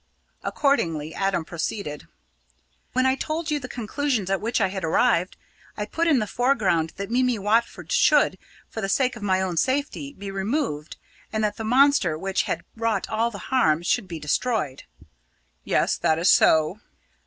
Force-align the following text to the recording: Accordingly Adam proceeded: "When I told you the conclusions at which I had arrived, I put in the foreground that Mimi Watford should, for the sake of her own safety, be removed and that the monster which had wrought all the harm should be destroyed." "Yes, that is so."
Accordingly 0.43 1.13
Adam 1.13 1.45
proceeded: 1.45 2.07
"When 2.93 3.05
I 3.05 3.13
told 3.13 3.51
you 3.51 3.59
the 3.59 3.67
conclusions 3.67 4.31
at 4.31 4.41
which 4.41 4.59
I 4.59 4.69
had 4.69 4.83
arrived, 4.83 5.37
I 5.77 5.85
put 5.85 6.07
in 6.07 6.17
the 6.17 6.25
foreground 6.25 6.93
that 6.95 7.11
Mimi 7.11 7.37
Watford 7.37 7.91
should, 7.91 8.39
for 8.67 8.81
the 8.81 8.89
sake 8.89 9.15
of 9.15 9.21
her 9.21 9.29
own 9.31 9.57
safety, 9.57 10.11
be 10.13 10.31
removed 10.31 10.97
and 11.31 11.43
that 11.43 11.57
the 11.57 11.63
monster 11.63 12.17
which 12.17 12.41
had 12.49 12.65
wrought 12.75 13.09
all 13.09 13.29
the 13.29 13.51
harm 13.53 13.83
should 13.83 14.07
be 14.07 14.19
destroyed." 14.19 14.85
"Yes, 15.63 15.97
that 15.97 16.17
is 16.17 16.31
so." 16.31 16.79